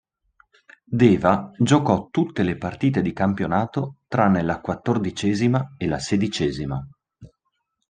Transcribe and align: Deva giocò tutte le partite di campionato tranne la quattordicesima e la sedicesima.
Deva 0.83 1.51
giocò 1.59 2.07
tutte 2.09 2.41
le 2.41 2.57
partite 2.57 3.03
di 3.03 3.13
campionato 3.13 3.97
tranne 4.07 4.41
la 4.41 4.59
quattordicesima 4.59 5.75
e 5.77 5.85
la 5.85 5.99
sedicesima. 5.99 6.83